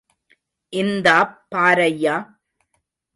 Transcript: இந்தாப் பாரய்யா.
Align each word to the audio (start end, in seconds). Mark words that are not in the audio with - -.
இந்தாப் 0.73 1.35
பாரய்யா. 1.51 2.15